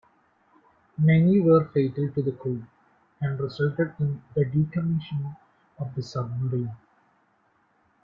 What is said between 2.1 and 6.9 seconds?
to the crew, and resulted in the decommissioning of the submarine.